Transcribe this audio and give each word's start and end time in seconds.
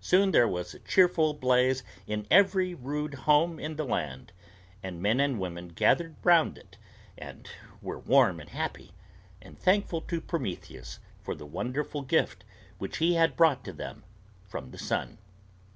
Soon 0.00 0.32
there 0.32 0.48
was 0.48 0.74
a 0.74 0.80
cheerful 0.80 1.32
blaze 1.32 1.84
in 2.08 2.26
every 2.28 2.74
rude 2.74 3.14
home 3.14 3.60
in 3.60 3.76
the 3.76 3.84
land, 3.84 4.32
and 4.82 5.00
men 5.00 5.20
and 5.20 5.38
women 5.38 5.68
gathered 5.68 6.16
round 6.24 6.58
it 6.58 6.76
and 7.16 7.48
were 7.80 8.00
warm 8.00 8.40
and 8.40 8.50
happy, 8.50 8.94
and 9.40 9.56
thankful 9.56 10.00
to 10.00 10.20
Prometheus 10.20 10.98
for 11.22 11.36
the 11.36 11.46
wonderful 11.46 12.02
gift 12.02 12.42
which 12.78 12.96
he 12.96 13.14
had 13.14 13.36
brought 13.36 13.62
to 13.64 13.72
them 13.72 14.02
from 14.48 14.72
the 14.72 14.78
sun. 14.78 15.18